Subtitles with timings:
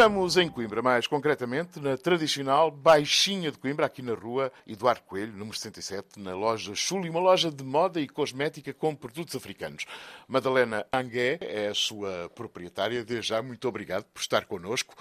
[0.00, 5.34] Estamos em Coimbra, mais concretamente na tradicional Baixinha de Coimbra, aqui na rua Eduardo Coelho,
[5.34, 9.84] número 77, na loja Chuli, uma loja de moda e cosmética com produtos africanos.
[10.26, 13.04] Madalena Angué é a sua proprietária.
[13.04, 14.94] Desde já, muito obrigado por estar connosco.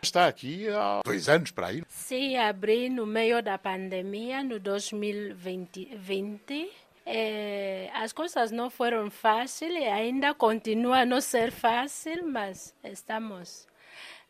[0.00, 1.82] Está aqui há dois anos para aí.
[1.86, 6.72] Sim, abri no meio da pandemia, no 2020.
[7.04, 13.66] É, as coisas não foram fáceis, ainda continua a não ser fácil, mas estamos.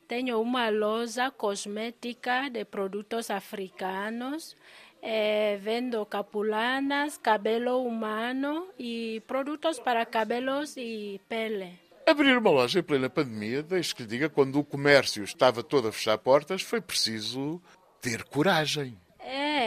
[0.08, 4.56] Tenho uma loja cosmética de produtos africanos,
[5.02, 11.78] é, vendo capulanas, cabelo humano e produtos para cabelos e pele.
[12.06, 15.88] Abrir uma loja em plena pandemia, deixe que lhe diga, quando o comércio estava todo
[15.88, 17.60] a fechar portas, foi preciso
[18.00, 18.96] ter coragem.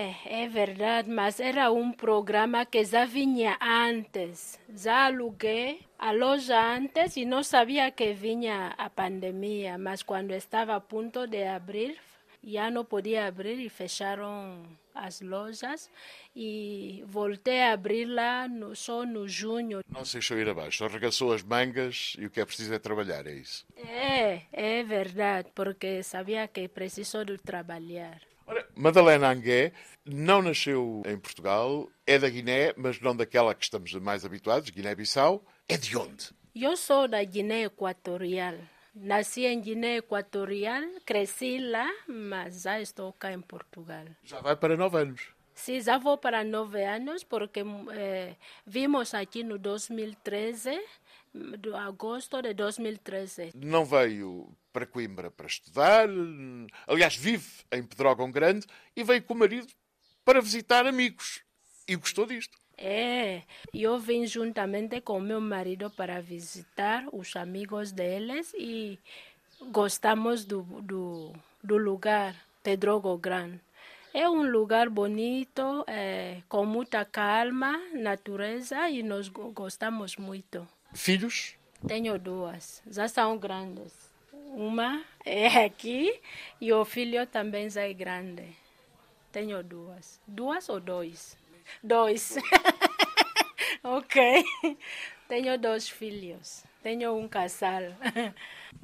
[0.09, 4.59] É, é verdade, mas era um programa que já vinha antes.
[4.75, 10.75] Já aluguei a loja antes e não sabia que vinha a pandemia, mas quando estava
[10.75, 11.97] a ponto de abrir,
[12.43, 14.63] já não podia abrir e fecharam
[14.95, 15.89] as lojas
[16.35, 19.81] e voltei a abrir lá no, só no junho.
[19.87, 23.27] Não se deixou ir abaixo, arregaçou as mangas e o que é preciso é trabalhar,
[23.27, 23.65] é isso?
[23.77, 28.28] É, é verdade, porque sabia que preciso de trabalhar.
[28.49, 33.93] Ora, Madalena Angué não nasceu em Portugal, é da Guiné, mas não daquela que estamos
[33.93, 35.45] mais habituados, Guiné-Bissau.
[35.67, 36.31] É de onde?
[36.55, 38.55] Eu sou da Guiné Equatorial.
[38.95, 44.05] Nasci em Guiné Equatorial, cresci lá, mas já estou cá em Portugal.
[44.23, 45.29] Já vai para nove anos.
[45.53, 50.81] Sim, já vou para nove anos, porque eh, vimos aqui no 2013,
[51.33, 53.51] do agosto de 2013.
[53.55, 56.07] Não veio para Coimbra para estudar,
[56.87, 59.67] aliás, vive em Pedrógão Grande e veio com o marido
[60.23, 61.41] para visitar amigos.
[61.87, 62.57] E gostou disto.
[62.77, 68.97] É, eu vim juntamente com meu marido para visitar os amigos deles e
[69.71, 73.59] gostamos do, do, do lugar, Pedrogo Grande.
[74.13, 80.67] É um lugar bonito, é, com muita calma, natureza e nós gostamos muito.
[80.93, 81.55] Filhos?
[81.87, 83.93] Tenho duas, já são grandes.
[84.33, 86.19] Uma é aqui
[86.59, 88.43] e o filho também já é grande.
[89.31, 90.19] Tenho duas.
[90.27, 91.37] Duas ou dois?
[91.83, 92.35] Dois.
[93.83, 94.43] ok.
[95.27, 96.63] Tenho dois filhos.
[96.81, 97.83] Tenho um casal.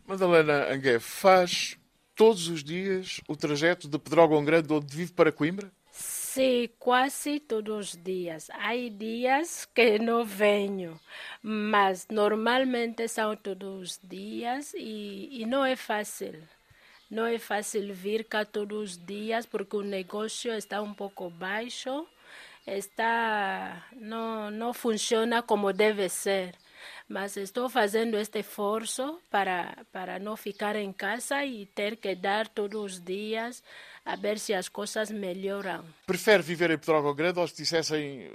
[0.06, 1.78] Madalena Angué faz
[2.16, 5.72] todos os dias o trajeto de Pedrógão Grande, onde vive, para Coimbra?
[6.36, 8.50] Sim, quase todos os dias.
[8.52, 11.00] Há dias que não venho,
[11.42, 16.36] mas normalmente são todos os dias e, e não é fácil.
[17.10, 22.06] Não é fácil vir cá todos os dias porque o negócio está um pouco baixo,
[22.68, 26.54] está não, não funciona como deve ser
[27.08, 32.48] mas estou fazendo este esforço para, para não ficar em casa e ter que dar
[32.48, 33.64] todos os dias
[34.06, 35.84] a ver se as coisas melhoram.
[36.06, 38.30] Prefere viver em Pedrógão ou se dissessem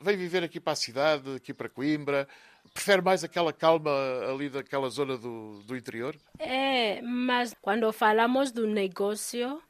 [0.00, 2.28] vem viver aqui para a cidade, aqui para Coimbra?
[2.72, 3.90] Prefere mais aquela calma
[4.30, 6.14] ali daquela zona do, do interior?
[6.38, 9.60] É, mas quando falamos do negócio,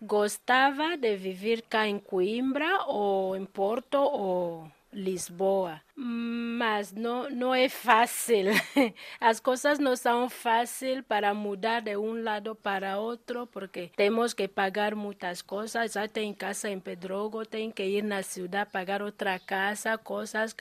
[0.00, 5.80] gostava de viver cá em Coimbra ou em Porto ou Lisboa.
[5.94, 8.46] Mas não, não é fácil.
[9.20, 14.46] As coisas não são fáceis para mudar de um lado para outro, porque temos que
[14.46, 15.92] pagar muitas coisas.
[15.92, 20.54] Já tem casa em Pedrogo, tem que ir na cidade pagar outra casa, coisas,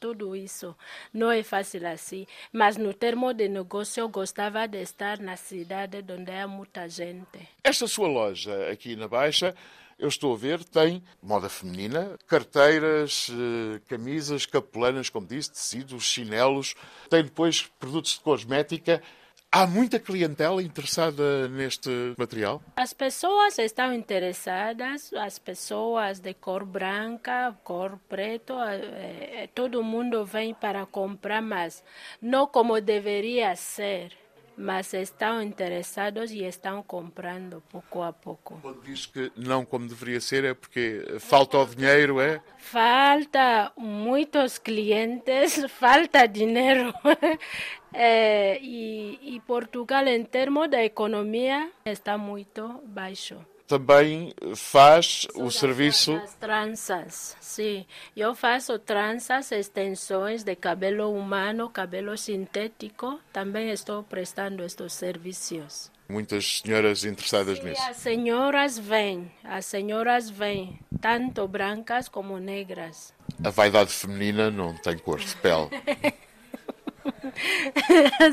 [0.00, 0.74] tudo isso.
[1.12, 2.26] Não é fácil assim.
[2.52, 7.48] Mas no termo de negócio, eu gostava de estar na cidade onde há muita gente.
[7.62, 9.54] Esta sua loja aqui na Baixa
[9.98, 16.74] eu estou a ver, tem moda feminina, carteiras, eh, camisas, capulanas, como disse, tecidos, chinelos,
[17.10, 19.02] tem depois produtos de cosmética.
[19.50, 22.62] Há muita clientela interessada neste material?
[22.76, 30.52] As pessoas estão interessadas, as pessoas de cor branca, cor preto, eh, todo mundo vem
[30.52, 31.82] para comprar, mas
[32.20, 34.12] não como deveria ser
[34.58, 38.58] mas estão interessados e estão comprando pouco a pouco.
[38.60, 42.40] Quando diz que não como deveria ser, é porque falta o dinheiro, é?
[42.58, 46.92] Falta muitos clientes, falta dinheiro.
[47.94, 53.36] é, e, e Portugal, em termos da economia, está muito baixo
[53.68, 56.16] também faz o serviço.
[56.16, 57.84] As tranças, sim.
[58.16, 63.20] Eu faço tranças, extensões de cabelo humano, cabelo sintético.
[63.30, 65.92] Também estou prestando estes serviços.
[66.08, 67.82] Muitas senhoras interessadas sim, nisso.
[67.82, 73.12] As senhoras vêm, as senhoras vêm, tanto brancas como negras.
[73.44, 75.68] A vaidade feminina não tem cor de pele.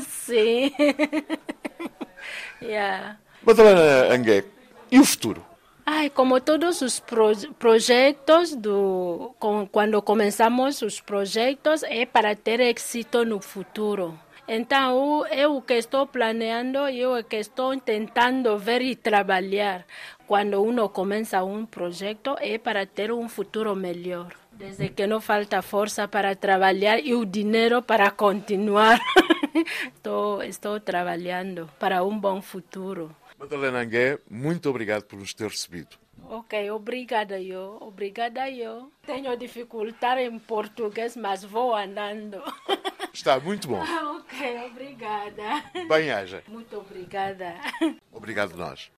[0.00, 0.72] sim.
[2.62, 3.18] yeah.
[3.42, 4.42] Madalena Angué,
[4.90, 5.44] e o futuro?
[5.84, 12.58] Ai, como todos os pro projetos, do, com, quando começamos os projetos, é para ter
[12.58, 14.18] êxito no futuro.
[14.48, 19.84] Então, eu que estou planeando, eu que estou tentando ver e trabalhar
[20.26, 24.32] quando uno começa um projeto é para ter um futuro melhor.
[24.52, 28.98] Desde que não falta força para trabalhar e o dinheiro para continuar,
[29.94, 33.14] estou, estou trabalhando para um bom futuro.
[33.38, 35.96] Madalena Angué, muito obrigado por nos ter recebido.
[36.28, 38.90] Ok, obrigada eu, obrigada eu.
[39.04, 42.42] Tenho dificuldade em português, mas vou andando.
[43.12, 43.80] Está muito bom.
[43.80, 45.62] ok, obrigada.
[45.88, 46.42] Bem haja.
[46.48, 47.54] Muito obrigada.
[48.12, 48.90] Obrigado nós.